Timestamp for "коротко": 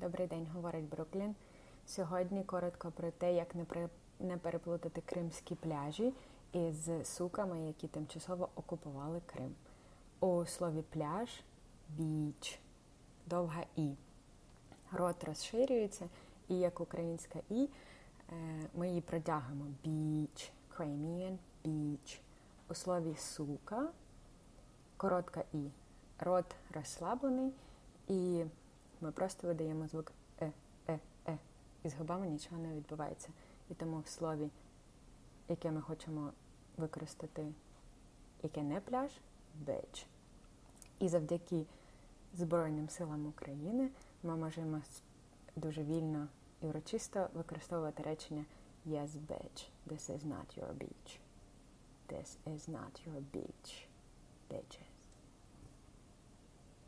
2.44-2.90